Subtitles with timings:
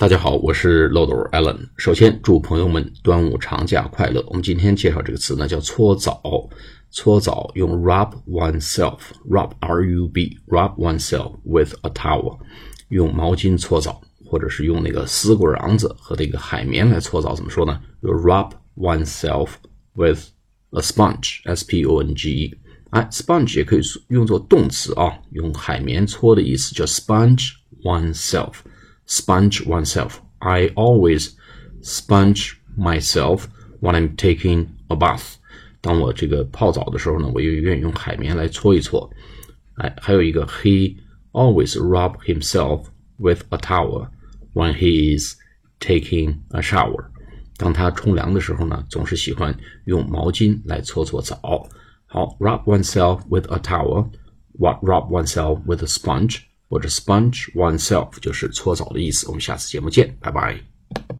[0.00, 1.58] 大家好，我是漏斗 Allen。
[1.76, 4.24] 首先祝朋友们端午长假快乐。
[4.28, 6.22] 我们今天介绍这个词呢，叫搓澡。
[6.92, 12.38] 搓澡用 rub oneself，rub r u b，rub oneself with a towel，
[12.90, 17.80] 用毛巾搓澡，或者是用那个丝瓜瓤子和那个海绵来搓澡，怎么说呢？
[18.00, 19.48] 就 rub oneself
[19.94, 20.28] with
[20.70, 22.56] a sponge，s p o n g e。
[22.90, 23.80] 哎，sponge 也可以
[24.10, 27.48] 用作动词啊，用海绵搓的意思叫 sponge
[27.82, 28.52] oneself。
[29.07, 30.15] sponge oneself.
[30.39, 31.31] I always
[31.81, 33.45] sponge myself
[33.81, 35.35] when I'm taking a bath.
[35.81, 39.09] 当我这个泡澡的时候呢，我又愿意用海绵来搓一搓。
[39.75, 40.97] 哎，还有一个，He
[41.31, 42.85] always rub himself
[43.17, 44.07] with a towel
[44.53, 45.35] when he is
[45.79, 47.05] taking a shower。
[47.57, 51.67] 当他冲凉的时候呢，总是喜欢用毛巾来搓搓澡。
[52.05, 56.41] 好，rub oneself with a towel，what rub oneself with a sponge。
[56.68, 59.26] 或者 sponge oneself 就是搓澡的意思。
[59.28, 60.77] 我们下次节目见，拜拜。